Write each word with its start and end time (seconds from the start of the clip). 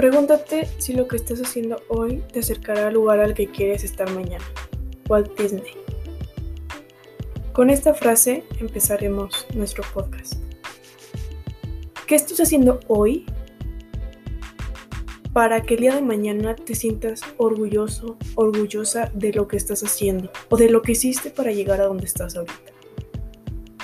Pregúntate 0.00 0.66
si 0.78 0.94
lo 0.94 1.06
que 1.06 1.16
estás 1.16 1.42
haciendo 1.42 1.82
hoy 1.88 2.22
te 2.32 2.40
acercará 2.40 2.86
al 2.86 2.94
lugar 2.94 3.20
al 3.20 3.34
que 3.34 3.48
quieres 3.48 3.84
estar 3.84 4.10
mañana. 4.14 4.42
Walt 5.10 5.38
Disney. 5.38 5.74
Con 7.52 7.68
esta 7.68 7.92
frase 7.92 8.42
empezaremos 8.60 9.46
nuestro 9.52 9.84
podcast. 9.92 10.36
¿Qué 12.06 12.14
estás 12.14 12.40
haciendo 12.40 12.80
hoy 12.88 13.26
para 15.34 15.60
que 15.64 15.74
el 15.74 15.80
día 15.80 15.94
de 15.94 16.00
mañana 16.00 16.56
te 16.56 16.74
sientas 16.74 17.20
orgulloso, 17.36 18.16
orgullosa 18.36 19.10
de 19.12 19.34
lo 19.34 19.48
que 19.48 19.58
estás 19.58 19.82
haciendo 19.82 20.32
o 20.48 20.56
de 20.56 20.70
lo 20.70 20.80
que 20.80 20.92
hiciste 20.92 21.28
para 21.28 21.52
llegar 21.52 21.82
a 21.82 21.84
donde 21.84 22.06
estás 22.06 22.36
ahorita? 22.36 22.72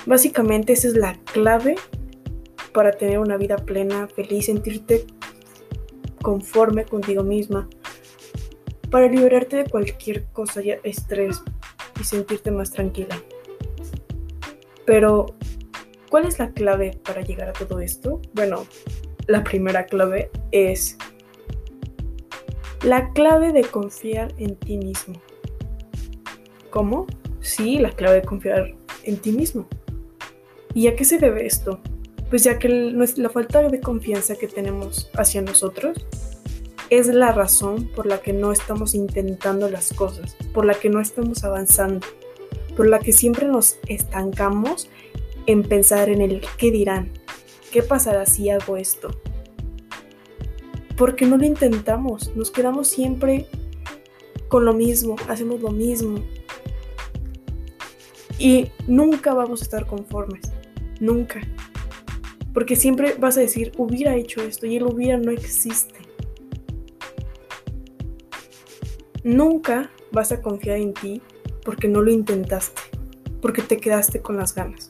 Básicamente 0.07 0.73
esa 0.73 0.89
es 0.89 0.95
la 0.95 1.21
clave 1.35 1.75
para 2.73 2.93
tener 2.93 3.19
una 3.19 3.37
vida 3.37 3.57
plena, 3.57 4.09
feliz, 4.09 4.47
sentirte 4.47 5.05
conforme 6.27 6.85
contigo 6.85 7.23
misma, 7.23 7.69
para 8.91 9.07
liberarte 9.07 9.59
de 9.59 9.71
cualquier 9.71 10.25
cosa, 10.33 10.61
ya 10.61 10.75
estrés 10.83 11.41
y 12.01 12.03
sentirte 12.03 12.51
más 12.51 12.73
tranquila. 12.73 13.17
Pero, 14.85 15.27
¿cuál 16.11 16.27
es 16.27 16.41
la 16.41 16.51
clave 16.51 16.99
para 17.05 17.21
llegar 17.21 17.51
a 17.51 17.53
todo 17.53 17.79
esto? 17.79 18.21
Bueno, 18.33 18.67
la 19.29 19.45
primera 19.45 19.87
clave 19.87 20.33
es 20.51 20.99
la 22.83 23.13
clave 23.13 23.53
de 23.53 23.63
confiar 23.63 24.35
en 24.37 24.57
ti 24.57 24.79
mismo. 24.79 25.23
¿Cómo? 26.71 27.07
Sí, 27.39 27.79
la 27.79 27.93
clave 27.93 28.17
de 28.17 28.23
confiar 28.23 28.75
en 29.05 29.17
ti 29.19 29.31
mismo. 29.31 29.69
¿Y 30.75 30.89
a 30.89 30.97
qué 30.97 31.05
se 31.05 31.19
debe 31.19 31.47
esto? 31.47 31.79
Pues 32.31 32.43
ya 32.43 32.59
que 32.59 32.69
la 32.69 33.29
falta 33.31 33.63
de 33.69 33.81
confianza 33.81 34.37
que 34.37 34.49
tenemos 34.49 35.11
hacia 35.15 35.43
nosotros 35.43 36.07
es 36.91 37.09
la 37.09 37.33
razón 37.33 37.89
por 37.95 38.07
la 38.07 38.21
que 38.21 38.33
no 38.33 38.53
estamos 38.53 38.95
intentando 38.95 39.69
las 39.69 39.93
cosas, 39.93 40.37
por 40.53 40.65
la 40.65 40.75
que 40.75 40.89
no 40.89 41.01
estamos 41.01 41.45
avanzando, 41.45 42.07
por 42.77 42.89
la 42.89 42.99
que 42.99 43.13
siempre 43.13 43.47
nos 43.47 43.79
estancamos 43.89 44.89
en 45.47 45.63
pensar 45.63 46.09
en 46.09 46.21
el 46.21 46.43
qué 46.59 46.71
dirán, 46.71 47.13
qué 47.73 47.83
pasará 47.83 48.27
si 48.27 48.51
hago 48.51 48.77
esto. 48.77 49.11
Porque 50.97 51.27
no 51.27 51.37
lo 51.37 51.45
intentamos, 51.45 52.35
nos 52.37 52.51
quedamos 52.51 52.89
siempre 52.89 53.47
con 54.49 54.65
lo 54.65 54.73
mismo, 54.73 55.17
hacemos 55.29 55.61
lo 55.61 55.71
mismo. 55.71 56.25
Y 58.39 58.71
nunca 58.87 59.35
vamos 59.35 59.61
a 59.61 59.65
estar 59.65 59.87
conformes, 59.87 60.53
nunca. 61.01 61.41
Porque 62.57 62.75
siempre 62.75 63.17
vas 63.19 63.37
a 63.37 63.41
decir, 63.41 63.73
hubiera 63.77 64.17
hecho 64.17 64.41
esto 64.41 64.65
y 64.65 64.77
el 64.77 64.85
hubiera 64.85 65.19
no 65.19 65.31
existe. 65.31 66.01
Nunca 69.23 69.91
vas 70.11 70.33
a 70.33 70.41
confiar 70.41 70.79
en 70.79 70.95
ti 70.95 71.21
porque 71.67 71.87
no 71.87 72.01
lo 72.01 72.11
intentaste, 72.11 72.81
porque 73.43 73.61
te 73.61 73.77
quedaste 73.77 74.23
con 74.23 74.39
las 74.39 74.55
ganas. 74.55 74.89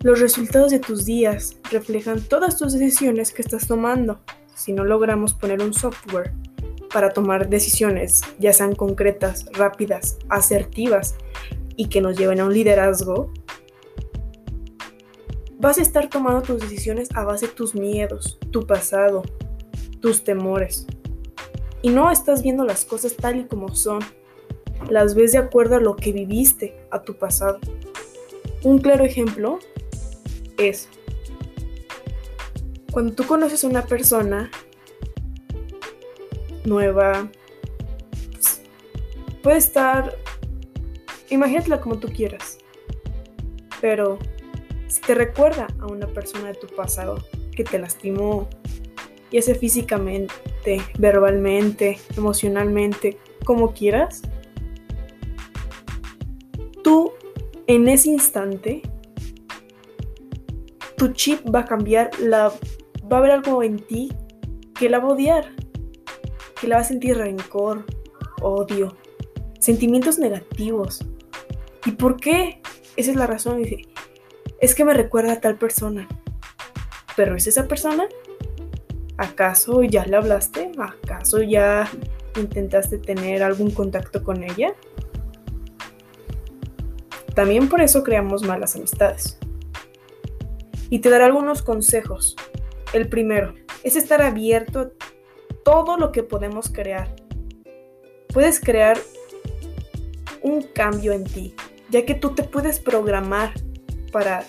Los 0.00 0.20
resultados 0.20 0.70
de 0.70 0.78
tus 0.78 1.04
días 1.04 1.58
reflejan 1.70 2.22
todas 2.22 2.56
tus 2.56 2.72
decisiones 2.72 3.30
que 3.30 3.42
estás 3.42 3.66
tomando. 3.66 4.20
Si 4.54 4.72
no 4.72 4.84
logramos 4.84 5.34
poner 5.34 5.60
un 5.60 5.74
software 5.74 6.32
para 6.90 7.10
tomar 7.10 7.50
decisiones, 7.50 8.22
ya 8.38 8.54
sean 8.54 8.74
concretas, 8.74 9.44
rápidas, 9.52 10.16
asertivas 10.30 11.14
y 11.76 11.90
que 11.90 12.00
nos 12.00 12.16
lleven 12.16 12.40
a 12.40 12.46
un 12.46 12.54
liderazgo, 12.54 13.34
vas 15.58 15.78
a 15.78 15.82
estar 15.82 16.08
tomando 16.08 16.42
tus 16.42 16.60
decisiones 16.60 17.08
a 17.14 17.24
base 17.24 17.46
de 17.46 17.52
tus 17.52 17.74
miedos, 17.74 18.38
tu 18.50 18.66
pasado, 18.66 19.22
tus 20.00 20.24
temores 20.24 20.86
y 21.86 21.90
no 21.90 22.10
estás 22.10 22.42
viendo 22.42 22.64
las 22.64 22.84
cosas 22.84 23.14
tal 23.14 23.38
y 23.38 23.44
como 23.44 23.74
son. 23.76 24.00
Las 24.90 25.14
ves 25.14 25.30
de 25.30 25.38
acuerdo 25.38 25.76
a 25.76 25.80
lo 25.80 25.94
que 25.94 26.12
viviste, 26.12 26.76
a 26.90 27.02
tu 27.02 27.16
pasado. 27.16 27.60
Un 28.64 28.78
claro 28.78 29.04
ejemplo 29.04 29.60
es 30.58 30.88
cuando 32.90 33.12
tú 33.12 33.24
conoces 33.24 33.62
a 33.62 33.68
una 33.68 33.84
persona 33.84 34.50
nueva, 36.64 37.30
pues, 38.32 38.62
puede 39.44 39.58
estar, 39.58 40.16
imagínatela 41.30 41.80
como 41.80 41.98
tú 41.98 42.08
quieras, 42.08 42.58
pero 43.80 44.18
te 45.06 45.14
recuerda 45.14 45.68
a 45.78 45.86
una 45.86 46.08
persona 46.08 46.48
de 46.48 46.54
tu 46.54 46.66
pasado 46.66 47.24
que 47.54 47.62
te 47.62 47.78
lastimó, 47.78 48.48
ya 49.30 49.40
sea 49.40 49.54
físicamente, 49.54 50.82
verbalmente, 50.98 51.98
emocionalmente, 52.16 53.16
como 53.44 53.72
quieras, 53.72 54.22
tú 56.82 57.12
en 57.68 57.88
ese 57.88 58.10
instante, 58.10 58.82
tu 60.96 61.12
chip 61.12 61.40
va 61.54 61.60
a 61.60 61.64
cambiar, 61.64 62.10
la, 62.18 62.52
va 63.10 63.16
a 63.16 63.18
haber 63.18 63.30
algo 63.30 63.62
en 63.62 63.78
ti 63.78 64.12
que 64.74 64.88
la 64.88 64.98
va 64.98 65.08
a 65.08 65.12
odiar, 65.12 65.52
que 66.60 66.66
la 66.66 66.76
va 66.76 66.82
a 66.82 66.84
sentir 66.84 67.16
rencor, 67.16 67.84
odio, 68.42 68.96
sentimientos 69.60 70.18
negativos. 70.18 71.04
¿Y 71.84 71.92
por 71.92 72.16
qué? 72.16 72.60
Esa 72.96 73.12
es 73.12 73.16
la 73.16 73.26
razón. 73.26 73.62
Es 74.60 74.74
que 74.74 74.84
me 74.84 74.94
recuerda 74.94 75.34
a 75.34 75.40
tal 75.40 75.56
persona. 75.56 76.08
¿Pero 77.14 77.36
es 77.36 77.46
esa 77.46 77.68
persona? 77.68 78.04
¿Acaso 79.18 79.82
ya 79.82 80.04
le 80.04 80.16
hablaste? 80.16 80.72
¿Acaso 80.78 81.42
ya 81.42 81.90
intentaste 82.36 82.98
tener 82.98 83.42
algún 83.42 83.70
contacto 83.70 84.22
con 84.22 84.42
ella? 84.42 84.74
También 87.34 87.68
por 87.68 87.82
eso 87.82 88.02
creamos 88.02 88.42
malas 88.42 88.76
amistades. 88.76 89.38
Y 90.88 91.00
te 91.00 91.10
daré 91.10 91.24
algunos 91.24 91.62
consejos. 91.62 92.36
El 92.92 93.08
primero 93.08 93.54
es 93.82 93.94
estar 93.96 94.22
abierto 94.22 94.80
a 94.80 94.90
todo 95.64 95.98
lo 95.98 96.12
que 96.12 96.22
podemos 96.22 96.70
crear. 96.70 97.14
Puedes 98.32 98.58
crear 98.60 98.96
un 100.42 100.62
cambio 100.62 101.12
en 101.12 101.24
ti, 101.24 101.54
ya 101.90 102.06
que 102.06 102.14
tú 102.14 102.34
te 102.34 102.42
puedes 102.42 102.78
programar 102.78 103.52
para 104.12 104.44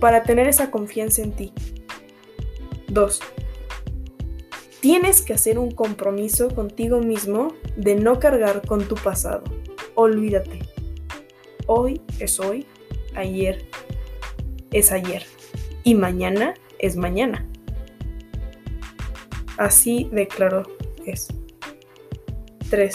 para 0.00 0.22
tener 0.22 0.48
esa 0.48 0.70
confianza 0.70 1.22
en 1.22 1.32
ti. 1.32 1.52
2. 2.88 3.20
Tienes 4.80 5.20
que 5.20 5.34
hacer 5.34 5.58
un 5.58 5.70
compromiso 5.70 6.48
contigo 6.54 7.00
mismo 7.00 7.54
de 7.76 7.94
no 7.94 8.18
cargar 8.18 8.66
con 8.66 8.88
tu 8.88 8.94
pasado. 8.94 9.44
Olvídate. 9.94 10.60
Hoy 11.66 12.00
es 12.18 12.40
hoy, 12.40 12.66
ayer 13.14 13.64
es 14.72 14.90
ayer 14.90 15.24
y 15.84 15.94
mañana 15.94 16.54
es 16.78 16.96
mañana. 16.96 17.46
Así 19.58 20.08
de 20.12 20.26
claro 20.26 20.62
es. 21.04 21.28
3. 22.70 22.94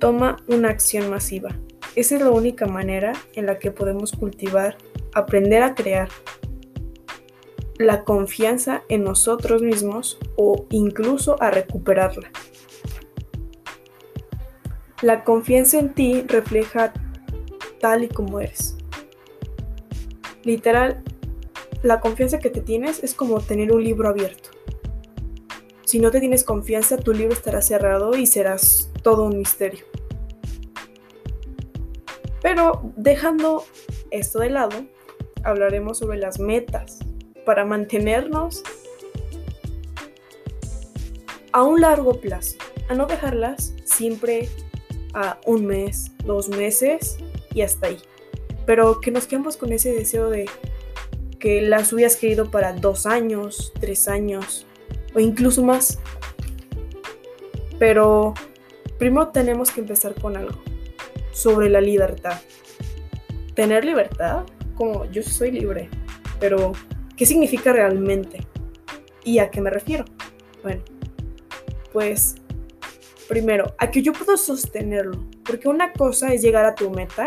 Toma 0.00 0.36
una 0.48 0.70
acción 0.70 1.08
masiva. 1.08 1.50
Esa 1.96 2.16
es 2.16 2.20
la 2.20 2.30
única 2.30 2.66
manera 2.66 3.14
en 3.34 3.46
la 3.46 3.58
que 3.58 3.70
podemos 3.70 4.12
cultivar 4.12 4.76
aprender 5.14 5.62
a 5.62 5.74
crear 5.74 6.10
la 7.78 8.04
confianza 8.04 8.82
en 8.90 9.02
nosotros 9.02 9.62
mismos 9.62 10.18
o 10.36 10.66
incluso 10.70 11.42
a 11.42 11.50
recuperarla. 11.50 12.30
La 15.00 15.24
confianza 15.24 15.78
en 15.78 15.94
ti 15.94 16.22
refleja 16.26 16.92
tal 17.80 18.04
y 18.04 18.08
como 18.08 18.40
eres. 18.40 18.76
Literal, 20.44 21.02
la 21.82 22.00
confianza 22.00 22.38
que 22.38 22.50
te 22.50 22.60
tienes 22.60 23.02
es 23.02 23.14
como 23.14 23.40
tener 23.40 23.72
un 23.72 23.82
libro 23.82 24.08
abierto. 24.08 24.50
Si 25.86 25.98
no 25.98 26.10
te 26.10 26.20
tienes 26.20 26.44
confianza, 26.44 26.98
tu 26.98 27.14
libro 27.14 27.32
estará 27.32 27.62
cerrado 27.62 28.16
y 28.16 28.26
serás 28.26 28.90
todo 29.02 29.24
un 29.24 29.38
misterio. 29.38 29.86
Pero 32.46 32.92
dejando 32.94 33.64
esto 34.12 34.38
de 34.38 34.50
lado, 34.50 34.86
hablaremos 35.42 35.98
sobre 35.98 36.16
las 36.18 36.38
metas 36.38 37.00
para 37.44 37.64
mantenernos 37.64 38.62
a 41.50 41.64
un 41.64 41.80
largo 41.80 42.20
plazo, 42.20 42.56
a 42.88 42.94
no 42.94 43.06
dejarlas 43.06 43.74
siempre 43.84 44.48
a 45.12 45.40
un 45.44 45.66
mes, 45.66 46.12
dos 46.24 46.48
meses 46.48 47.18
y 47.52 47.62
hasta 47.62 47.88
ahí. 47.88 47.98
Pero 48.64 49.00
que 49.00 49.10
nos 49.10 49.26
quedemos 49.26 49.56
con 49.56 49.72
ese 49.72 49.90
deseo 49.90 50.30
de 50.30 50.48
que 51.40 51.62
las 51.62 51.92
hubieras 51.92 52.14
querido 52.14 52.52
para 52.52 52.74
dos 52.74 53.06
años, 53.06 53.72
tres 53.80 54.06
años 54.06 54.68
o 55.16 55.18
incluso 55.18 55.64
más. 55.64 55.98
Pero 57.80 58.34
primero 59.00 59.30
tenemos 59.30 59.72
que 59.72 59.80
empezar 59.80 60.14
con 60.14 60.36
algo 60.36 60.75
sobre 61.36 61.68
la 61.68 61.80
libertad. 61.80 62.40
Tener 63.54 63.84
libertad 63.84 64.44
como 64.74 65.04
yo 65.10 65.22
soy 65.22 65.50
libre, 65.50 65.88
pero 66.40 66.72
¿Qué 67.16 67.24
significa 67.24 67.72
realmente? 67.72 68.46
¿Y 69.24 69.38
a 69.38 69.50
qué 69.50 69.62
me 69.62 69.70
refiero? 69.70 70.04
Bueno, 70.62 70.82
pues 71.92 72.36
primero, 73.26 73.74
a 73.78 73.90
que 73.90 74.02
yo 74.02 74.12
puedo 74.12 74.36
sostenerlo, 74.36 75.26
porque 75.44 75.68
una 75.68 75.92
cosa 75.92 76.32
es 76.34 76.42
llegar 76.42 76.66
a 76.66 76.74
tu 76.74 76.90
meta 76.90 77.26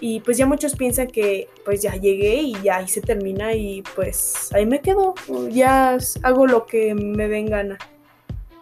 y 0.00 0.20
pues 0.20 0.36
ya 0.36 0.46
muchos 0.46 0.74
piensan 0.74 1.06
que 1.06 1.48
pues 1.64 1.80
ya 1.80 1.94
llegué 1.94 2.34
y 2.42 2.60
ya 2.62 2.78
ahí 2.78 2.88
se 2.88 3.00
termina 3.00 3.54
y 3.54 3.82
pues 3.94 4.52
ahí 4.52 4.66
me 4.66 4.80
quedo, 4.80 5.14
ya 5.48 5.96
hago 6.22 6.46
lo 6.46 6.66
que 6.66 6.94
me 6.94 7.28
den 7.28 7.46
gana 7.46 7.78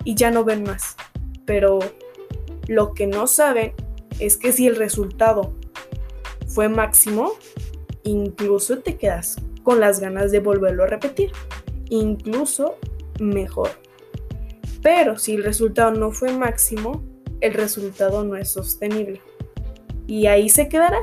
y 0.05 0.14
ya 0.14 0.31
no 0.31 0.44
ven 0.44 0.64
más. 0.64 0.97
Pero 1.47 1.79
lo 2.69 2.93
que 2.93 3.06
no 3.06 3.26
saben 3.26 3.73
es 4.19 4.37
que 4.37 4.53
si 4.53 4.67
el 4.67 4.77
resultado 4.77 5.53
fue 6.47 6.69
máximo, 6.69 7.33
incluso 8.03 8.79
te 8.79 8.97
quedas 8.97 9.37
con 9.63 9.81
las 9.81 10.01
ganas 10.01 10.31
de 10.31 10.41
volverlo 10.41 10.85
a 10.85 10.87
repetir, 10.87 11.33
incluso 11.91 12.77
mejor. 13.19 13.71
Pero 14.83 15.19
si 15.19 15.35
el 15.35 15.45
resultado 15.45 15.91
no 15.91 16.13
fue 16.13 16.33
máximo, 16.33 17.03
el 17.41 17.55
resultado 17.55 18.25
no 18.25 18.37
es 18.37 18.49
sostenible. 18.49 19.21
Y 20.07 20.27
ahí 20.27 20.49
se 20.49 20.69
quedará. 20.69 20.99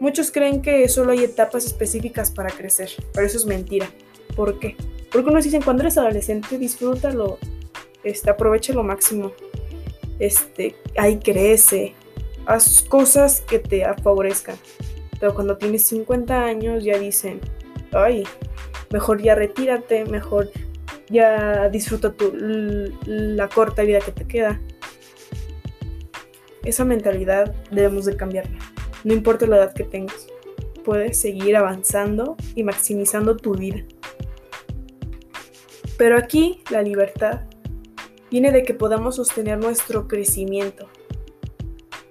Muchos 0.00 0.30
creen 0.30 0.62
que 0.62 0.88
solo 0.88 1.12
hay 1.12 1.24
etapas 1.24 1.66
específicas 1.66 2.30
para 2.30 2.50
crecer, 2.50 2.90
pero 3.12 3.26
eso 3.26 3.36
es 3.36 3.46
mentira. 3.46 3.90
¿Por 4.36 4.60
qué? 4.60 4.76
Porque 5.10 5.30
unos 5.30 5.44
dicen, 5.44 5.62
cuando 5.62 5.82
eres 5.82 5.98
adolescente, 5.98 6.58
disfrútalo, 6.58 7.38
este, 8.04 8.30
aprovecha 8.30 8.72
lo 8.72 8.84
máximo, 8.84 9.32
este, 10.20 10.76
ahí 10.96 11.18
crece, 11.18 11.94
haz 12.48 12.82
cosas 12.82 13.42
que 13.42 13.58
te 13.58 13.84
favorezcan. 14.02 14.56
Pero 15.20 15.34
cuando 15.34 15.58
tienes 15.58 15.84
50 15.84 16.44
años 16.44 16.82
ya 16.82 16.98
dicen, 16.98 17.40
ay, 17.92 18.24
mejor 18.90 19.22
ya 19.22 19.34
retírate, 19.34 20.04
mejor 20.06 20.50
ya 21.08 21.68
disfruta 21.68 22.12
tu, 22.12 22.32
la 23.04 23.48
corta 23.48 23.82
vida 23.82 24.00
que 24.00 24.12
te 24.12 24.26
queda. 24.26 24.60
Esa 26.64 26.84
mentalidad 26.84 27.54
debemos 27.70 28.06
de 28.06 28.16
cambiarla. 28.16 28.58
No 29.04 29.12
importa 29.12 29.46
la 29.46 29.58
edad 29.58 29.74
que 29.74 29.84
tengas, 29.84 30.26
puedes 30.84 31.20
seguir 31.20 31.54
avanzando 31.56 32.36
y 32.54 32.62
maximizando 32.62 33.36
tu 33.36 33.54
vida. 33.54 33.84
Pero 35.98 36.16
aquí 36.16 36.62
la 36.70 36.80
libertad 36.80 37.42
viene 38.30 38.52
de 38.52 38.62
que 38.62 38.72
podamos 38.72 39.16
sostener 39.16 39.58
nuestro 39.58 40.08
crecimiento, 40.08 40.88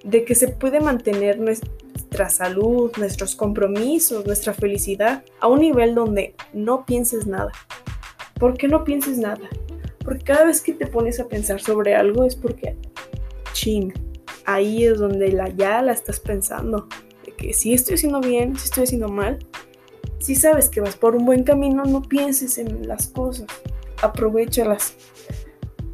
de 0.08 0.24
que 0.24 0.36
se 0.36 0.48
puede 0.48 0.80
mantener 0.80 1.38
nuestra 1.38 2.30
salud, 2.30 2.92
nuestros 2.98 3.36
compromisos, 3.36 4.26
nuestra 4.26 4.54
felicidad 4.54 5.24
a 5.42 5.48
un 5.48 5.60
nivel 5.60 5.96
donde 5.96 6.34
no 6.54 6.86
pienses 6.86 7.28
nada. 7.28 7.52
¿Por 8.40 8.58
qué 8.58 8.70
no 8.70 8.86
pienses 8.86 9.18
nada? 9.18 9.50
Porque 10.06 10.24
cada 10.24 10.46
vez 10.46 10.62
que 10.62 10.72
te 10.72 10.88
pones 10.88 11.20
a 11.20 11.28
pensar 11.28 11.60
sobre 11.60 11.94
algo 11.94 12.24
es 12.24 12.38
porque, 12.38 12.78
ching, 13.52 13.92
ahí 14.46 14.86
es 14.86 14.98
donde 14.98 15.34
la, 15.34 15.50
ya 15.50 15.82
la 15.82 15.92
estás 15.92 16.22
pensando. 16.22 16.88
De 17.26 17.34
que 17.34 17.54
si 17.54 17.74
estoy 17.74 17.96
haciendo 17.96 18.22
bien, 18.22 18.58
si 18.58 18.66
estoy 18.66 18.86
haciendo 18.86 19.10
mal, 19.10 19.40
si 20.20 20.36
sabes 20.36 20.70
que 20.70 20.80
vas 20.80 20.96
por 20.96 21.18
un 21.18 21.26
buen 21.26 21.44
camino, 21.44 21.84
no 21.84 22.02
pienses 22.02 22.58
en 22.58 22.88
las 22.88 23.08
cosas, 23.08 23.48
aprovechalas. 24.02 24.96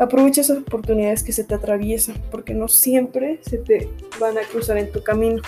Aprovecha 0.03 0.41
esas 0.41 0.57
oportunidades 0.57 1.23
que 1.23 1.31
se 1.31 1.45
te 1.45 1.55
atraviesan, 1.55 2.21
porque 2.29 2.53
no 2.53 2.67
siempre 2.67 3.39
se 3.41 3.57
te 3.57 3.87
van 4.19 4.37
a 4.37 4.41
cruzar 4.41 4.77
en 4.77 4.91
tu 4.91 5.01
camino. 5.01 5.41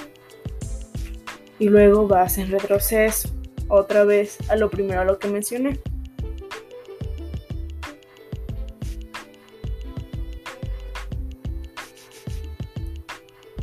Y 1.60 1.68
luego 1.68 2.07
vas 2.07 2.38
en 2.38 2.50
retroceso, 2.50 3.28
otra 3.68 4.06
vez 4.06 4.38
a 4.50 4.56
lo 4.56 4.69
primero 4.69 5.02
a 5.02 5.04
lo 5.04 5.19
que 5.19 5.28
mencioné. 5.28 5.81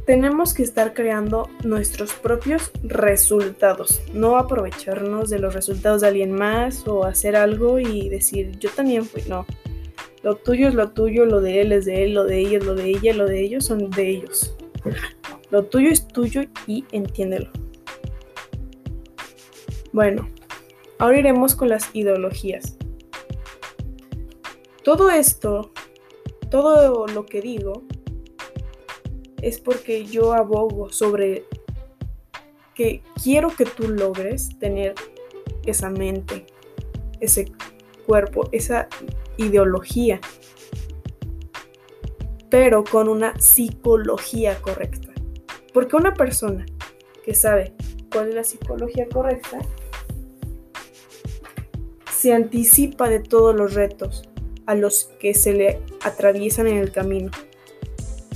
tenemos 0.04 0.52
que 0.52 0.62
estar 0.62 0.92
creando 0.92 1.48
nuestros 1.64 2.12
propios 2.12 2.70
resultados, 2.82 4.02
no 4.12 4.36
aprovecharnos 4.36 5.30
de 5.30 5.38
los 5.38 5.54
resultados 5.54 6.02
de 6.02 6.08
alguien 6.08 6.32
más 6.32 6.86
o 6.86 7.04
hacer 7.04 7.34
algo 7.34 7.78
y 7.78 8.10
decir 8.10 8.58
yo 8.58 8.68
también 8.68 9.06
fui, 9.06 9.22
no, 9.28 9.46
lo 10.22 10.36
tuyo 10.36 10.69
es 10.69 10.74
lo 10.74 10.90
tuyo, 10.90 11.24
lo 11.24 11.40
de 11.40 11.60
él 11.60 11.72
es 11.72 11.84
de 11.84 12.04
él, 12.04 12.14
lo 12.14 12.24
de 12.24 12.38
ella 12.38 12.58
es 12.58 12.64
lo 12.64 12.74
de 12.74 12.88
ella, 12.90 13.14
lo 13.14 13.26
de 13.26 13.40
ellos 13.40 13.64
son 13.64 13.90
de 13.90 14.08
ellos. 14.08 14.56
Lo 15.50 15.64
tuyo 15.64 15.90
es 15.90 16.06
tuyo 16.08 16.42
y 16.66 16.84
entiéndelo. 16.92 17.50
Bueno, 19.92 20.28
ahora 20.98 21.19
iremos 21.19 21.54
con 21.54 21.69
las 21.69 21.90
ideologías. 21.92 22.76
Todo 24.84 25.10
esto, 25.10 25.72
todo 26.50 27.06
lo 27.06 27.26
que 27.26 27.40
digo, 27.40 27.82
es 29.42 29.60
porque 29.60 30.06
yo 30.06 30.32
abogo 30.32 30.90
sobre 30.90 31.44
que 32.74 33.02
quiero 33.22 33.54
que 33.54 33.64
tú 33.64 33.88
logres 33.88 34.58
tener 34.58 34.94
esa 35.66 35.90
mente, 35.90 36.46
ese 37.20 37.52
cuerpo, 38.06 38.48
esa 38.52 38.88
ideología, 39.42 40.20
pero 42.50 42.84
con 42.84 43.08
una 43.08 43.38
psicología 43.40 44.60
correcta. 44.60 45.08
Porque 45.72 45.96
una 45.96 46.14
persona 46.14 46.66
que 47.24 47.34
sabe 47.34 47.72
cuál 48.12 48.28
es 48.28 48.34
la 48.34 48.44
psicología 48.44 49.06
correcta, 49.08 49.58
se 52.14 52.32
anticipa 52.32 53.08
de 53.08 53.20
todos 53.20 53.54
los 53.54 53.74
retos 53.74 54.28
a 54.66 54.74
los 54.74 55.10
que 55.18 55.34
se 55.34 55.54
le 55.54 55.80
atraviesan 56.04 56.66
en 56.66 56.76
el 56.76 56.92
camino. 56.92 57.30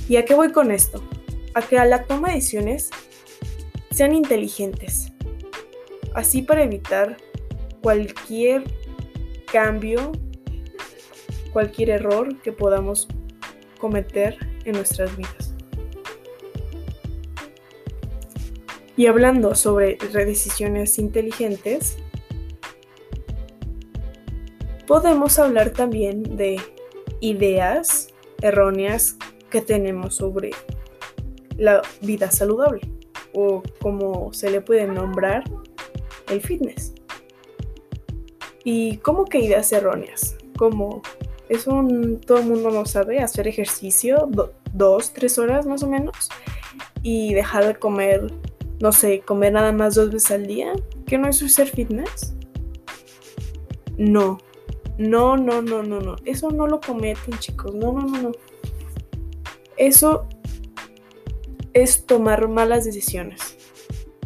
¿Y 0.09 0.17
a 0.17 0.25
qué 0.25 0.35
voy 0.35 0.51
con 0.51 0.71
esto? 0.71 1.01
A 1.53 1.61
que 1.61 1.77
a 1.77 1.85
la 1.85 2.03
toma 2.03 2.29
de 2.29 2.35
decisiones 2.35 2.89
sean 3.91 4.13
inteligentes, 4.13 5.11
así 6.13 6.41
para 6.41 6.63
evitar 6.63 7.17
cualquier 7.81 8.63
cambio 9.51 10.11
cualquier 11.51 11.89
error 11.89 12.39
que 12.41 12.51
podamos 12.51 13.07
cometer 13.79 14.37
en 14.65 14.73
nuestras 14.73 15.15
vidas. 15.15 15.53
Y 18.95 19.05
hablando 19.05 19.53
sobre 19.53 19.97
decisiones 20.11 20.97
inteligentes, 20.97 21.97
podemos 24.87 25.37
hablar 25.37 25.69
también 25.69 26.35
de 26.35 26.59
ideas 27.19 28.07
erróneas 28.41 29.17
que 29.51 29.61
tenemos 29.61 30.15
sobre 30.15 30.51
la 31.57 31.81
vida 32.01 32.31
saludable 32.31 32.81
o 33.33 33.61
como 33.81 34.33
se 34.33 34.49
le 34.49 34.61
puede 34.61 34.87
nombrar 34.87 35.43
el 36.29 36.41
fitness. 36.41 36.93
¿Y 38.63 38.97
cómo 38.97 39.25
que 39.25 39.39
ideas 39.39 39.71
erróneas? 39.71 40.35
Como 40.57 41.01
eso 41.49 41.85
todo 42.25 42.39
el 42.39 42.45
mundo 42.45 42.69
lo 42.69 42.85
sabe, 42.85 43.19
hacer 43.19 43.47
ejercicio 43.47 44.29
dos, 44.73 45.13
tres 45.13 45.37
horas 45.37 45.65
más 45.65 45.83
o 45.83 45.87
menos 45.87 46.29
y 47.01 47.33
dejar 47.33 47.65
de 47.65 47.75
comer, 47.75 48.31
no 48.79 48.91
sé, 48.91 49.21
comer 49.21 49.53
nada 49.53 49.71
más 49.71 49.95
dos 49.95 50.11
veces 50.11 50.31
al 50.31 50.47
día, 50.47 50.73
¿qué 51.05 51.17
no 51.17 51.27
es 51.27 51.41
hacer 51.41 51.69
fitness? 51.69 52.35
No, 53.97 54.37
no, 54.97 55.37
no, 55.37 55.61
no, 55.61 55.83
no, 55.83 55.99
no, 56.01 56.15
eso 56.25 56.51
no 56.51 56.67
lo 56.67 56.79
cometen 56.79 57.37
chicos, 57.39 57.73
no, 57.73 57.93
no, 57.93 58.01
no, 58.01 58.21
no. 58.23 58.31
Eso 59.77 60.27
es 61.73 62.05
tomar 62.05 62.47
malas 62.47 62.85
decisiones. 62.85 63.57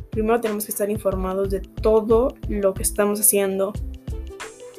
Primero 0.09 0.39
tenemos 0.41 0.65
que 0.65 0.71
estar 0.71 0.89
informados 0.89 1.49
de 1.49 1.59
todo 1.59 2.35
lo 2.47 2.73
que 2.73 2.83
estamos 2.83 3.19
haciendo, 3.19 3.73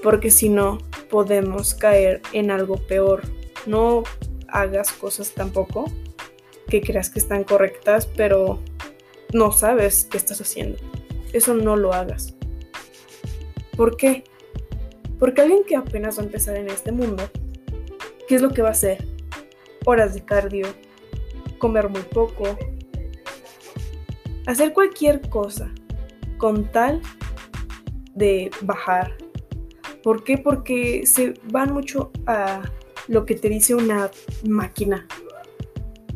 porque 0.03 0.31
si 0.31 0.49
no, 0.49 0.79
podemos 1.09 1.75
caer 1.75 2.21
en 2.33 2.51
algo 2.51 2.77
peor. 2.77 3.23
No 3.67 4.03
hagas 4.49 4.93
cosas 4.93 5.33
tampoco 5.33 5.91
que 6.69 6.81
creas 6.81 7.11
que 7.11 7.19
están 7.19 7.45
correctas, 7.45 8.07
pero 8.07 8.59
no 9.33 9.53
sabes 9.53 10.07
qué 10.11 10.17
estás 10.17 10.41
haciendo. 10.41 10.79
Eso 11.33 11.55
no 11.55 11.77
lo 11.77 11.93
hagas. 11.93 12.35
¿Por 13.77 13.97
qué? 13.97 14.25
Porque 15.19 15.43
alguien 15.43 15.65
que 15.65 15.77
apenas 15.77 16.19
va 16.19 16.23
a 16.23 16.27
empezar 16.27 16.57
en 16.57 16.69
este 16.69 16.93
mundo, 16.93 17.23
¿qué 18.27 18.35
es 18.35 18.43
lo 18.43 18.51
que 18.51 18.63
va 18.63 18.69
a 18.69 18.73
hacer? 18.73 19.07
Horas 19.85 20.15
de 20.15 20.25
cardio, 20.25 20.67
comer 21.59 21.89
muy 21.89 22.03
poco, 22.03 22.59
hacer 24.47 24.73
cualquier 24.73 25.29
cosa 25.29 25.73
con 26.39 26.71
tal 26.71 27.01
de 28.15 28.51
bajar 28.63 29.17
¿Por 30.03 30.25
qué? 30.25 30.39
Porque 30.39 31.07
se 31.07 31.35
van 31.45 31.73
mucho 31.73 32.11
a 32.27 32.63
lo 33.09 33.25
que 33.25 33.35
te 33.35 33.49
dice 33.49 33.75
una 33.75 34.11
máquina. 34.49 35.07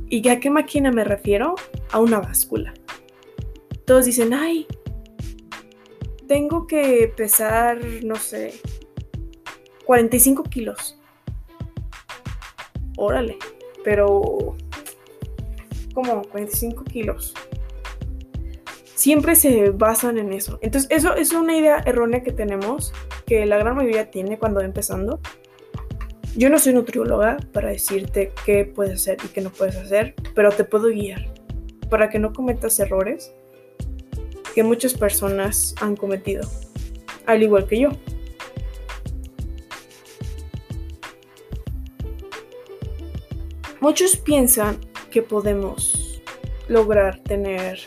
¿Y 0.08 0.26
a 0.28 0.40
qué 0.40 0.50
máquina 0.50 0.90
me 0.90 1.04
refiero? 1.04 1.54
A 1.90 1.98
una 1.98 2.20
báscula. 2.20 2.74
Todos 3.84 4.04
dicen, 4.04 4.34
ay, 4.34 4.66
tengo 6.26 6.66
que 6.66 7.12
pesar, 7.16 7.78
no 8.04 8.16
sé, 8.16 8.54
45 9.84 10.42
kilos. 10.44 10.98
Órale, 12.96 13.38
pero... 13.84 14.56
¿Cómo? 15.94 16.22
45 16.22 16.84
kilos. 16.84 17.34
Siempre 18.94 19.36
se 19.36 19.70
basan 19.70 20.18
en 20.18 20.32
eso. 20.32 20.58
Entonces, 20.60 20.90
eso 20.90 21.14
es 21.14 21.32
una 21.32 21.56
idea 21.56 21.82
errónea 21.86 22.22
que 22.22 22.32
tenemos, 22.32 22.92
que 23.26 23.44
la 23.44 23.58
gran 23.58 23.76
mayoría 23.76 24.10
tiene 24.10 24.38
cuando 24.38 24.60
va 24.60 24.66
empezando. 24.66 25.20
Yo 26.36 26.48
no 26.50 26.58
soy 26.58 26.74
nutrióloga 26.74 27.38
para 27.52 27.70
decirte 27.70 28.32
qué 28.44 28.64
puedes 28.64 29.00
hacer 29.00 29.18
y 29.24 29.28
qué 29.28 29.40
no 29.40 29.50
puedes 29.50 29.76
hacer, 29.76 30.14
pero 30.34 30.50
te 30.50 30.64
puedo 30.64 30.88
guiar 30.88 31.26
para 31.90 32.08
que 32.08 32.18
no 32.18 32.32
cometas 32.32 32.78
errores 32.78 33.32
que 34.54 34.62
muchas 34.62 34.94
personas 34.94 35.74
han 35.80 35.96
cometido, 35.96 36.48
al 37.26 37.42
igual 37.42 37.66
que 37.66 37.80
yo. 37.80 37.90
Muchos 43.80 44.16
piensan 44.16 44.78
que 45.10 45.22
podemos 45.22 46.22
lograr 46.68 47.20
tener 47.20 47.78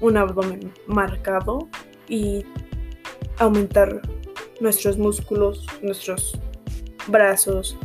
un 0.00 0.16
abdomen 0.16 0.72
marcado 0.86 1.68
y 2.08 2.44
aumentar 3.38 4.00
nuestros 4.60 4.98
músculos, 4.98 5.66
nuestros 5.82 6.38
brazos, 7.06 7.76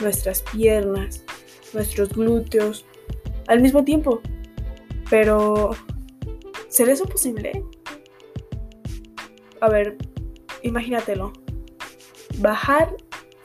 nuestras 0.00 0.42
piernas, 0.42 1.24
nuestros 1.72 2.10
glúteos 2.10 2.84
al 3.46 3.60
mismo 3.60 3.84
tiempo. 3.84 4.20
Pero 5.10 5.72
¿Será 6.74 6.92
eso 6.92 7.04
posible? 7.04 7.64
A 9.60 9.68
ver, 9.68 9.96
imagínatelo. 10.62 11.32
Bajar 12.38 12.96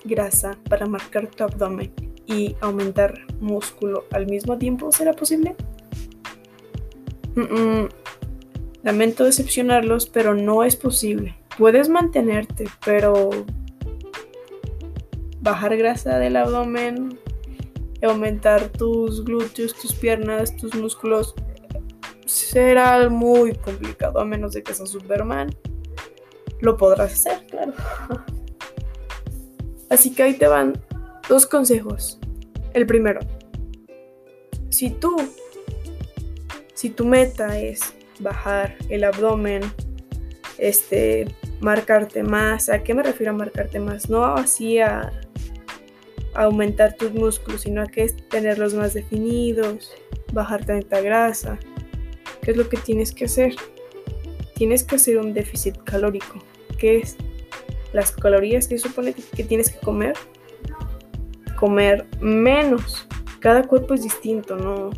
grasa 0.04 0.58
para 0.68 0.88
marcar 0.88 1.28
tu 1.28 1.44
abdomen 1.44 1.94
y 2.26 2.56
aumentar 2.60 3.28
músculo 3.40 4.06
al 4.14 4.26
mismo 4.26 4.58
tiempo, 4.58 4.92
¿será 4.92 5.14
posible? 5.14 5.56
Lamento 8.82 9.26
decepcionarlos, 9.26 10.08
pero 10.08 10.34
no 10.34 10.64
es 10.64 10.76
posible. 10.76 11.36
Puedes 11.60 11.90
mantenerte, 11.90 12.70
pero 12.86 13.32
bajar 15.42 15.76
grasa 15.76 16.18
del 16.18 16.38
abdomen, 16.38 17.20
aumentar 18.02 18.70
tus 18.70 19.26
glúteos, 19.26 19.74
tus 19.74 19.94
piernas, 19.94 20.56
tus 20.56 20.74
músculos, 20.74 21.36
será 22.26 23.10
muy 23.10 23.56
complicado, 23.56 24.22
a 24.22 24.26
menos 24.26 24.54
de 24.54 24.64
que 24.64 24.74
seas 24.74 24.90
Superman. 24.90 25.50
Lo 26.62 26.78
podrás 26.78 27.12
hacer, 27.12 27.46
claro. 27.48 27.74
Así 29.90 30.16
que 30.16 30.24
ahí 30.24 30.36
te 30.36 30.48
van 30.48 30.82
dos 31.28 31.46
consejos. 31.46 32.22
El 32.74 32.86
primero, 32.86 33.20
si 34.70 34.92
tú, 34.92 35.14
si 36.74 36.90
tu 36.90 37.04
meta 37.04 37.60
es 37.60 37.94
bajar 38.22 38.78
el 38.88 39.04
abdomen, 39.04 39.64
este, 40.60 41.28
marcarte 41.60 42.24
más, 42.24 42.70
¿a 42.70 42.84
qué 42.84 42.94
me 42.94 43.04
refiero 43.04 43.32
a 43.32 43.36
marcarte 43.36 43.80
más? 43.80 44.10
No 44.10 44.24
así 44.26 44.80
a, 44.80 45.12
aumentar 46.36 46.94
tus 46.94 47.12
músculos, 47.12 47.62
sino 47.62 47.82
a 47.82 47.88
que 47.88 48.04
es 48.04 48.16
tenerlos 48.30 48.74
más 48.74 48.94
definidos, 48.94 49.92
bajar 50.32 50.64
tanta 50.64 51.02
grasa, 51.02 51.58
¿Qué 52.42 52.52
es 52.52 52.58
lo 52.58 52.70
que 52.70 52.78
tienes 52.78 53.12
que 53.14 53.26
hacer? 53.26 53.56
Tienes 54.56 54.84
que 54.84 54.96
hacer 54.96 55.18
un 55.18 55.34
déficit 55.34 55.78
calórico. 55.84 56.40
¿Qué 56.78 56.98
es? 56.98 57.18
Las 57.92 58.12
calorías 58.12 58.68
que 58.68 58.78
supone 58.78 59.14
que 59.14 59.44
tienes 59.44 59.70
que 59.70 59.80
comer. 59.80 60.14
Comer 61.58 62.06
menos. 62.22 63.08
Cada 63.40 63.64
cuerpo 63.64 63.94
es 63.94 64.04
distinto, 64.04 64.56
¿no? 64.56 64.92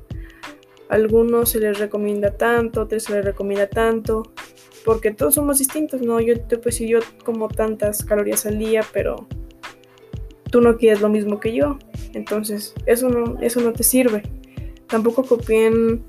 algunos 0.92 1.52
se 1.52 1.60
les 1.62 1.80
recomienda 1.80 2.32
tanto, 2.32 2.82
otros 2.82 3.04
se 3.04 3.14
les 3.14 3.24
recomienda 3.24 3.66
tanto, 3.68 4.34
porque 4.86 5.12
todos 5.12 5.36
somos 5.36 5.60
distintos, 5.60 6.02
¿no? 6.02 6.20
Yo 6.20 6.40
te 6.40 6.58
pues 6.58 6.76
si 6.76 6.88
yo 6.88 7.00
como 7.24 7.48
tantas 7.48 8.04
calorías 8.04 8.46
al 8.46 8.58
día, 8.60 8.82
pero 8.94 9.28
tú 10.50 10.62
no 10.62 10.78
quieres 10.78 11.02
lo 11.02 11.10
mismo 11.10 11.40
que 11.40 11.54
yo, 11.54 11.78
entonces 12.14 12.74
eso 12.86 13.10
no, 13.10 13.40
eso 13.42 13.62
no 13.62 13.74
te 13.74 13.84
sirve. 13.84 14.24
Tampoco 14.88 15.24
copien 15.24 16.04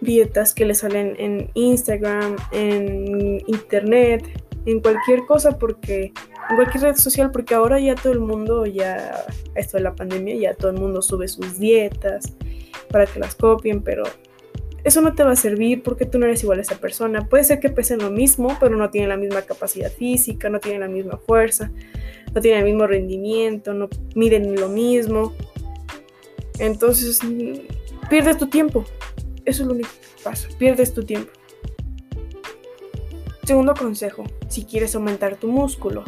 dietas 0.00 0.54
que 0.54 0.64
le 0.64 0.74
salen 0.74 1.14
en 1.18 1.50
Instagram, 1.54 2.36
en 2.52 3.42
internet, 3.46 4.24
en 4.66 4.80
cualquier 4.80 5.24
cosa, 5.26 5.58
porque 5.58 6.12
en 6.50 6.56
cualquier 6.56 6.84
red 6.84 6.96
social, 6.96 7.30
porque 7.30 7.54
ahora 7.54 7.80
ya 7.80 7.94
todo 7.94 8.12
el 8.12 8.20
mundo, 8.20 8.66
ya 8.66 9.24
esto 9.54 9.76
de 9.78 9.82
la 9.82 9.94
pandemia, 9.94 10.36
ya 10.36 10.54
todo 10.54 10.70
el 10.70 10.78
mundo 10.78 11.02
sube 11.02 11.26
sus 11.28 11.58
dietas 11.58 12.34
para 12.90 13.06
que 13.06 13.18
las 13.18 13.34
copien, 13.34 13.82
pero 13.82 14.04
eso 14.88 15.00
no 15.00 15.14
te 15.14 15.22
va 15.22 15.32
a 15.32 15.36
servir 15.36 15.82
porque 15.82 16.06
tú 16.06 16.18
no 16.18 16.26
eres 16.26 16.42
igual 16.42 16.58
a 16.58 16.62
esa 16.62 16.76
persona. 16.76 17.28
Puede 17.28 17.44
ser 17.44 17.60
que 17.60 17.68
pesen 17.68 18.00
lo 18.00 18.10
mismo, 18.10 18.56
pero 18.58 18.76
no 18.76 18.90
tienen 18.90 19.10
la 19.10 19.16
misma 19.16 19.42
capacidad 19.42 19.92
física, 19.92 20.48
no 20.48 20.60
tienen 20.60 20.80
la 20.80 20.88
misma 20.88 21.18
fuerza, 21.18 21.70
no 22.34 22.40
tienen 22.40 22.60
el 22.60 22.66
mismo 22.66 22.86
rendimiento, 22.86 23.74
no 23.74 23.88
miden 24.14 24.58
lo 24.58 24.68
mismo. 24.68 25.34
Entonces, 26.58 27.20
pierdes 28.10 28.38
tu 28.38 28.48
tiempo. 28.48 28.84
Eso 29.44 29.62
es 29.62 29.68
lo 29.68 29.74
único 29.74 29.88
que 29.88 30.22
pasa. 30.22 30.48
Pierdes 30.58 30.92
tu 30.92 31.04
tiempo. 31.04 31.30
Segundo 33.44 33.74
consejo, 33.74 34.24
si 34.48 34.64
quieres 34.64 34.94
aumentar 34.94 35.36
tu 35.36 35.48
músculo, 35.48 36.04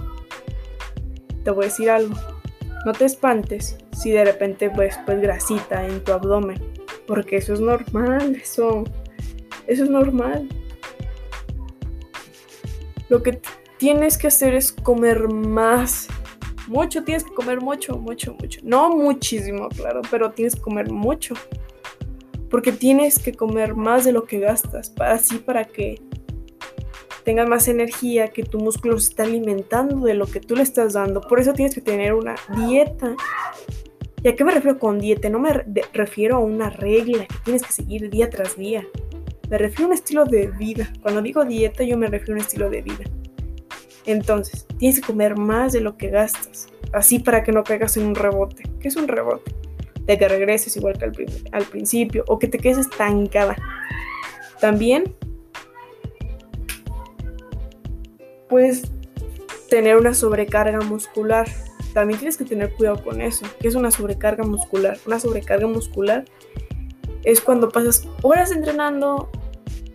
te 1.45 1.51
voy 1.51 1.65
a 1.65 1.69
decir 1.69 1.89
algo. 1.89 2.15
No 2.85 2.93
te 2.93 3.05
espantes 3.05 3.79
si 3.93 4.11
de 4.11 4.25
repente 4.25 4.69
ves 4.69 4.99
pues 5.07 5.21
grasita 5.21 5.87
en 5.87 6.03
tu 6.03 6.13
abdomen, 6.13 6.61
porque 7.11 7.38
eso 7.38 7.55
es 7.55 7.61
normal, 7.61 8.37
eso, 8.40 8.85
eso 9.67 9.83
es 9.83 9.90
normal. 9.90 10.49
Lo 13.09 13.21
que 13.21 13.40
tienes 13.79 14.17
que 14.17 14.29
hacer 14.29 14.55
es 14.55 14.71
comer 14.71 15.26
más. 15.29 16.07
Mucho, 16.69 17.02
tienes 17.02 17.25
que 17.25 17.35
comer 17.35 17.61
mucho, 17.61 17.99
mucho, 17.99 18.37
mucho. 18.40 18.61
No 18.62 18.90
muchísimo, 18.90 19.69
claro, 19.71 20.02
pero 20.09 20.31
tienes 20.31 20.55
que 20.55 20.61
comer 20.61 20.93
mucho 20.93 21.35
porque 22.49 22.71
tienes 22.71 23.19
que 23.19 23.33
comer 23.33 23.75
más 23.75 24.05
de 24.05 24.12
lo 24.12 24.23
que 24.23 24.38
gastas, 24.38 24.93
así 25.00 25.38
para 25.38 25.64
que 25.64 26.00
tengas 27.25 27.49
más 27.49 27.67
energía, 27.67 28.29
que 28.29 28.45
tu 28.45 28.61
músculo 28.61 28.97
se 29.00 29.11
está 29.11 29.25
alimentando 29.25 30.07
de 30.07 30.14
lo 30.14 30.26
que 30.26 30.38
tú 30.38 30.55
le 30.55 30.62
estás 30.62 30.93
dando. 30.93 31.21
Por 31.21 31.40
eso 31.40 31.55
tienes 31.55 31.75
que 31.75 31.81
tener 31.81 32.14
una 32.14 32.37
dieta. 32.55 33.17
¿Y 34.23 34.29
a 34.29 34.37
qué 34.37 34.45
me 34.45 34.53
refiero 34.53 34.79
con 34.79 34.99
dieta? 34.99 35.29
No 35.31 35.39
me 35.39 35.65
refiero 35.93 36.37
a 36.37 36.39
una 36.41 36.71
regla 36.71 37.27
que 37.27 37.37
tienes 37.45 37.62
que 37.62 37.73
seguir 37.73 38.11
día 38.11 38.29
tras 38.29 38.57
día. 38.57 38.87
Me 39.49 39.59
refiero 39.59 39.85
a 39.85 39.87
un 39.89 39.95
estilo 39.95 40.25
de 40.25 40.49
vida. 40.49 40.93
Cuando 41.03 41.23
digo 41.23 41.45
dieta, 41.45 41.85
yo 41.85 41.97
me 41.97 42.07
refiero 42.07 42.35
a 42.35 42.37
un 42.37 42.43
estilo 42.43 42.71
de 42.71 42.83
vida. 42.83 43.05
Entonces, 44.07 44.67
tienes 44.79 45.00
que 45.00 45.07
comer 45.07 45.37
más 45.37 45.73
de 45.73 45.81
lo 45.81 45.97
que 45.97 46.11
gastas. 46.11 46.69
Así 46.93 47.19
para 47.19 47.43
que 47.43 47.53
no 47.53 47.65
caigas 47.65 47.97
en 47.97 48.07
un 48.07 48.15
rebote. 48.15 48.65
¿Qué 48.81 48.89
es 48.89 48.97
un 48.97 49.09
rebote? 49.09 49.55
de 50.07 50.19
que 50.19 50.29
regreses 50.29 50.77
igual 50.77 50.99
que 50.99 51.05
al, 51.53 51.65
principio 51.65 52.25
o 52.27 52.39
que 52.39 52.49
te 52.49 52.59
quedes 52.59 52.79
estancada. 52.79 53.57
También 54.61 55.15
puedes 58.49 58.91
tener 59.69 59.97
una 59.97 60.15
sobrecarga 60.15 60.81
muscular. 60.81 61.47
También 61.95 62.19
tienes 62.19 62.37
que 62.37 62.45
tener 62.45 62.73
cuidado 62.75 63.03
con 63.03 63.21
eso. 63.21 63.47
¿Qué 63.61 63.69
es 63.69 63.75
una 63.75 63.91
sobrecarga 63.91 64.45
muscular? 64.45 64.99
Una 65.07 65.19
sobrecarga 65.19 65.67
muscular 65.67 66.25
es 67.25 67.41
cuando 67.41 67.69
pasas 67.69 68.07
horas 68.23 68.53
entrenando, 68.53 69.31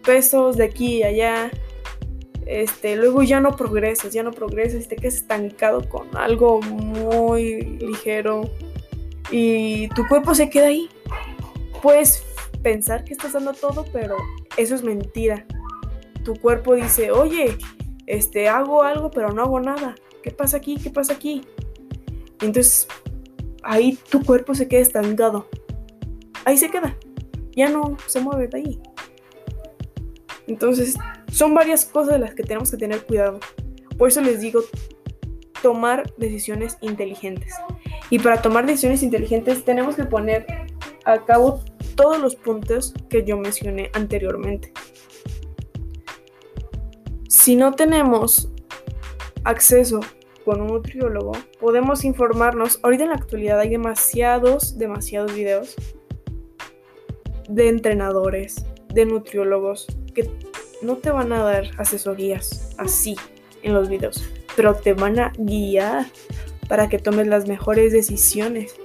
pesos 0.04 0.58
de 0.58 0.66
aquí 0.66 0.98
y 0.98 1.04
allá, 1.04 1.52
este, 2.46 2.96
luego 2.96 3.24
ya 3.24 3.40
no 3.40 3.56
progresas, 3.56 4.14
ya 4.14 4.22
no 4.22 4.32
progresas 4.32 4.88
te 4.88 4.96
quedas 4.96 5.16
estancado 5.16 5.88
con 5.90 6.16
algo 6.16 6.62
muy 6.62 7.62
ligero, 7.80 8.50
y 9.32 9.88
tu 9.90 10.08
cuerpo 10.08 10.36
se 10.36 10.50
queda 10.50 10.68
ahí. 10.68 10.90
Puedes 11.82 12.24
pensar 12.62 13.04
que 13.04 13.14
estás 13.14 13.34
dando 13.34 13.54
todo, 13.54 13.86
pero 13.92 14.18
eso 14.58 14.76
es 14.76 14.84
mentira. 14.84 15.46
Tu 16.24 16.36
cuerpo 16.36 16.76
dice, 16.76 17.12
oye, 17.12 17.58
este, 18.08 18.48
hago 18.50 18.84
algo, 18.84 19.12
pero 19.12 19.32
no 19.32 19.44
hago 19.44 19.60
nada. 19.60 19.96
¿Qué 20.24 20.32
pasa 20.32 20.58
aquí? 20.58 20.78
¿Qué 20.78 20.90
pasa 20.90 21.14
aquí? 21.14 21.42
Entonces, 22.42 22.88
ahí 23.64 23.98
tu 24.10 24.24
cuerpo 24.24 24.56
se 24.56 24.68
queda 24.68 24.82
estancado. 24.82 25.48
Ahí 26.46 26.58
se 26.58 26.70
queda. 26.70 26.96
Ya 27.56 27.70
no 27.70 27.98
se 28.08 28.20
mueve 28.20 28.48
de 28.48 28.58
ahí. 28.58 28.80
Entonces, 30.48 30.96
son 31.32 31.54
varias 31.54 31.86
cosas 31.86 32.14
de 32.14 32.20
las 32.20 32.36
que 32.36 32.44
tenemos 32.44 32.72
que 32.72 32.78
tener 32.78 33.06
cuidado. 33.06 33.40
Por 33.98 34.10
eso 34.10 34.22
les 34.22 34.42
digo, 34.42 34.62
tomar 35.62 36.14
decisiones 36.18 36.78
inteligentes. 36.82 37.54
Y 38.10 38.20
para 38.20 38.42
tomar 38.42 38.66
decisiones 38.66 39.02
inteligentes 39.02 39.66
tenemos 39.66 39.96
que 39.96 40.04
poner 40.04 40.46
a 41.06 41.26
cabo 41.26 41.64
todos 41.96 42.20
los 42.20 42.36
puntos 42.36 42.94
que 43.10 43.24
yo 43.24 43.38
mencioné 43.38 43.90
anteriormente. 43.94 44.72
Si 47.30 47.56
no 47.56 47.74
tenemos 47.74 48.50
acceso 49.44 50.02
con 50.46 50.62
un 50.62 50.68
nutriólogo, 50.68 51.34
podemos 51.60 52.06
informarnos. 52.06 52.80
Ahorita 52.84 53.04
en 53.04 53.10
la 53.10 53.16
actualidad 53.16 53.60
hay 53.60 53.70
demasiados, 53.70 54.78
demasiados 54.78 55.34
videos 55.34 55.76
de 57.50 57.68
entrenadores, 57.68 58.66
de 58.94 59.06
nutriólogos, 59.06 59.88
que 60.14 60.30
no 60.82 60.98
te 60.98 61.10
van 61.10 61.34
a 61.34 61.44
dar 61.44 61.72
asesorías 61.78 62.74
así 62.78 63.16
en 63.64 63.74
los 63.74 63.90
videos, 63.90 64.24
pero 64.56 64.76
te 64.76 64.94
van 64.94 65.20
a 65.20 65.34
guiar 65.38 66.06
para 66.70 66.90
que 66.90 67.00
tomes 67.00 67.28
las 67.28 67.48
mejores 67.48 67.92
decisiones, 67.92 68.76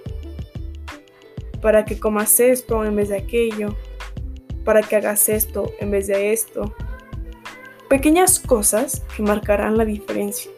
para 1.61 1.85
que 1.85 1.99
comas 2.01 2.41
esto 2.41 2.85
en 2.85 2.97
vez 2.97 3.11
de 3.11 3.19
aquello, 3.19 3.77
para 4.65 4.83
que 4.83 4.97
hagas 4.97 5.29
esto 5.29 5.73
en 5.79 5.91
vez 5.91 6.07
de 6.07 6.33
esto. 6.33 6.75
Pequeñas 7.89 8.41
cosas 8.41 9.03
que 9.17 9.23
marcarán 9.23 9.77
la 9.77 9.85
diferencia. 9.85 10.51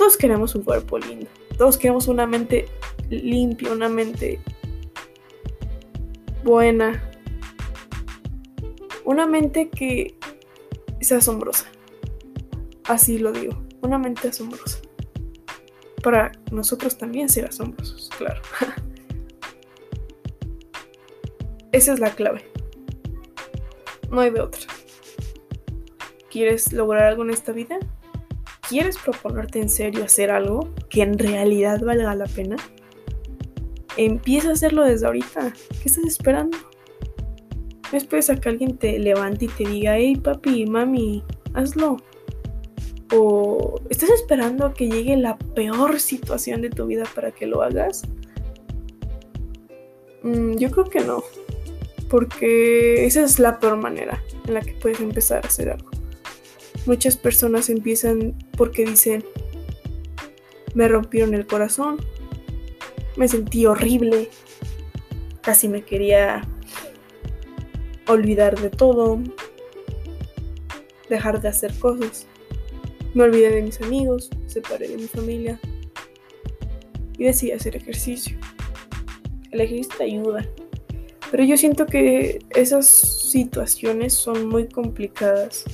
Todos 0.00 0.16
queremos 0.16 0.54
un 0.54 0.62
cuerpo 0.62 0.98
lindo. 0.98 1.26
Todos 1.58 1.76
queremos 1.76 2.08
una 2.08 2.26
mente 2.26 2.64
limpia, 3.10 3.70
una 3.70 3.90
mente 3.90 4.40
buena. 6.42 7.04
Una 9.04 9.26
mente 9.26 9.68
que 9.68 10.16
sea 11.02 11.18
asombrosa. 11.18 11.66
Así 12.84 13.18
lo 13.18 13.30
digo. 13.30 13.62
Una 13.82 13.98
mente 13.98 14.28
asombrosa. 14.28 14.78
Para 16.02 16.32
nosotros 16.50 16.96
también 16.96 17.28
ser 17.28 17.44
asombrosos, 17.44 18.08
claro. 18.16 18.40
Esa 21.72 21.92
es 21.92 22.00
la 22.00 22.14
clave. 22.14 22.50
No 24.10 24.22
hay 24.22 24.30
de 24.30 24.40
otra. 24.40 24.62
¿Quieres 26.30 26.72
lograr 26.72 27.04
algo 27.04 27.22
en 27.22 27.32
esta 27.32 27.52
vida? 27.52 27.78
¿Quieres 28.70 28.98
proponerte 28.98 29.58
en 29.58 29.68
serio 29.68 30.04
hacer 30.04 30.30
algo 30.30 30.72
que 30.88 31.02
en 31.02 31.18
realidad 31.18 31.80
valga 31.82 32.14
la 32.14 32.26
pena? 32.26 32.54
Empieza 33.96 34.50
a 34.50 34.52
hacerlo 34.52 34.84
desde 34.84 35.06
ahorita. 35.06 35.52
¿Qué 35.82 35.88
estás 35.88 36.04
esperando? 36.04 36.56
No 37.90 37.98
esperes 37.98 38.30
a 38.30 38.36
que 38.36 38.48
alguien 38.48 38.78
te 38.78 38.96
levante 39.00 39.46
y 39.46 39.48
te 39.48 39.64
diga, 39.64 39.98
hey 39.98 40.14
papi, 40.14 40.66
mami, 40.66 41.24
hazlo. 41.52 41.96
O 43.12 43.80
estás 43.90 44.10
esperando 44.10 44.66
a 44.66 44.72
que 44.72 44.88
llegue 44.88 45.16
la 45.16 45.36
peor 45.36 45.98
situación 45.98 46.62
de 46.62 46.70
tu 46.70 46.86
vida 46.86 47.02
para 47.12 47.32
que 47.32 47.46
lo 47.46 47.62
hagas. 47.62 48.02
Mm, 50.22 50.52
yo 50.58 50.70
creo 50.70 50.84
que 50.84 51.00
no. 51.00 51.24
Porque 52.08 53.04
esa 53.04 53.24
es 53.24 53.40
la 53.40 53.58
peor 53.58 53.78
manera 53.78 54.22
en 54.46 54.54
la 54.54 54.60
que 54.60 54.74
puedes 54.74 55.00
empezar 55.00 55.44
a 55.44 55.48
hacer 55.48 55.70
algo. 55.70 55.90
Muchas 56.86 57.16
personas 57.16 57.68
empiezan 57.68 58.34
porque 58.56 58.84
dicen, 58.84 59.24
me 60.74 60.88
rompieron 60.88 61.34
el 61.34 61.46
corazón, 61.46 61.98
me 63.16 63.28
sentí 63.28 63.66
horrible, 63.66 64.30
casi 65.42 65.68
me 65.68 65.82
quería 65.82 66.42
olvidar 68.06 68.58
de 68.58 68.70
todo, 68.70 69.20
dejar 71.08 71.40
de 71.40 71.48
hacer 71.48 71.74
cosas. 71.78 72.26
Me 73.14 73.24
olvidé 73.24 73.50
de 73.50 73.62
mis 73.62 73.80
amigos, 73.80 74.30
me 74.40 74.48
separé 74.48 74.88
de 74.88 74.96
mi 74.96 75.06
familia 75.06 75.60
y 77.18 77.24
decidí 77.24 77.52
hacer 77.52 77.76
ejercicio. 77.76 78.38
El 79.50 79.60
ejercicio 79.60 80.04
ayuda, 80.04 80.46
pero 81.30 81.44
yo 81.44 81.56
siento 81.56 81.86
que 81.86 82.38
esas 82.50 82.86
situaciones 82.86 84.14
son 84.14 84.48
muy 84.48 84.68
complicadas 84.68 85.64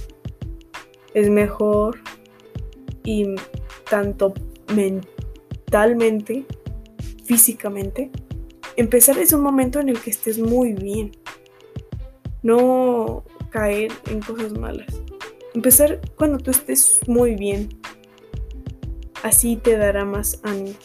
es 1.16 1.30
mejor 1.30 1.98
y 3.02 3.24
tanto 3.88 4.34
mentalmente, 4.74 6.44
físicamente, 7.24 8.10
empezar 8.76 9.16
es 9.16 9.32
un 9.32 9.40
momento 9.40 9.80
en 9.80 9.88
el 9.88 9.98
que 9.98 10.10
estés 10.10 10.38
muy 10.38 10.74
bien. 10.74 11.12
No 12.42 13.24
caer 13.48 13.92
en 14.10 14.20
cosas 14.20 14.52
malas. 14.58 15.00
Empezar 15.54 16.02
cuando 16.16 16.36
tú 16.36 16.50
estés 16.50 17.00
muy 17.06 17.34
bien. 17.34 17.70
Así 19.22 19.56
te 19.56 19.78
dará 19.78 20.04
más 20.04 20.38
ánimo. 20.42 20.76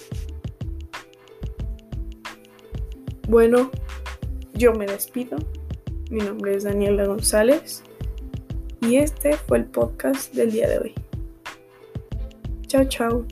Bueno, 3.27 3.69
yo 4.53 4.71
me 4.71 4.85
despido. 4.85 5.37
Mi 6.09 6.21
nombre 6.21 6.55
es 6.55 6.63
Daniela 6.63 7.05
González. 7.05 7.83
Y 8.81 8.97
este 8.97 9.37
fue 9.37 9.59
el 9.59 9.65
podcast 9.65 10.33
del 10.33 10.51
día 10.51 10.67
de 10.67 10.79
hoy. 10.79 10.93
Chao, 12.67 12.83
chao. 12.85 13.25